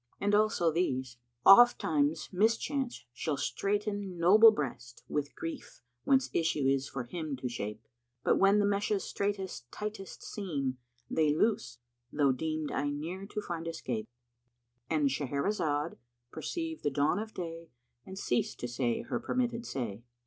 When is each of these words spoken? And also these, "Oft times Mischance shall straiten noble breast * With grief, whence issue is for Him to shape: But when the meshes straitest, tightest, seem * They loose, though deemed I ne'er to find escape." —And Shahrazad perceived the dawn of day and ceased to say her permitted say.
And 0.19 0.33
also 0.33 0.71
these, 0.71 1.17
"Oft 1.45 1.79
times 1.79 2.27
Mischance 2.33 3.05
shall 3.13 3.37
straiten 3.37 4.17
noble 4.17 4.49
breast 4.49 5.03
* 5.05 5.07
With 5.15 5.35
grief, 5.35 5.83
whence 6.05 6.31
issue 6.33 6.65
is 6.65 6.89
for 6.89 7.03
Him 7.03 7.35
to 7.37 7.47
shape: 7.47 7.85
But 8.23 8.37
when 8.39 8.57
the 8.57 8.65
meshes 8.65 9.03
straitest, 9.03 9.71
tightest, 9.71 10.23
seem 10.23 10.79
* 10.93 11.11
They 11.17 11.35
loose, 11.35 11.77
though 12.11 12.31
deemed 12.31 12.71
I 12.71 12.89
ne'er 12.89 13.27
to 13.27 13.41
find 13.43 13.67
escape." 13.67 14.07
—And 14.89 15.07
Shahrazad 15.09 15.97
perceived 16.31 16.81
the 16.81 16.89
dawn 16.89 17.19
of 17.19 17.35
day 17.35 17.69
and 18.03 18.17
ceased 18.17 18.59
to 18.61 18.67
say 18.67 19.03
her 19.03 19.19
permitted 19.19 19.67
say. 19.67 20.01